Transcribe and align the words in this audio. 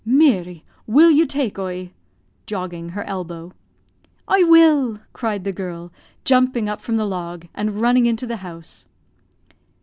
"Meary, 0.03 0.63
will 0.87 1.11
you 1.11 1.27
take 1.27 1.59
oie?" 1.59 1.91
(jogging 2.47 2.89
her 2.89 3.03
elbow.) 3.03 3.53
"I 4.27 4.43
will," 4.43 4.97
cried 5.13 5.43
the 5.43 5.53
girl, 5.53 5.91
jumping 6.25 6.67
up 6.67 6.81
from 6.81 6.95
the 6.95 7.05
log, 7.05 7.47
and 7.53 7.73
running 7.79 8.07
into 8.07 8.25
the 8.25 8.37
house. 8.37 8.87